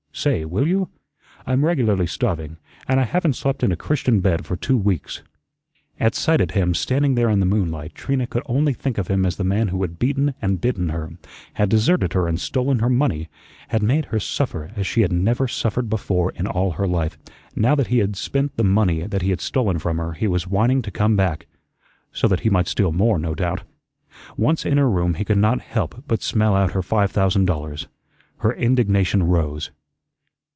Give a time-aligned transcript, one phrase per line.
[0.13, 0.89] Say, will you?
[1.47, 2.57] I'm regularly starving,
[2.87, 5.23] and I haven't slept in a Christian bed for two weeks."
[6.01, 9.25] At sight at him standing there in the moonlight, Trina could only think of him
[9.25, 11.13] as the man who had beaten and bitten her,
[11.53, 13.29] had deserted her and stolen her money,
[13.69, 17.17] had made her suffer as she had never suffered before in all her life.
[17.55, 20.45] Now that he had spent the money that he had stolen from her, he was
[20.45, 21.47] whining to come back
[22.11, 23.63] so that he might steal more, no doubt.
[24.37, 27.87] Once in her room he could not help but smell out her five thousand dollars.
[28.39, 29.71] Her indignation rose.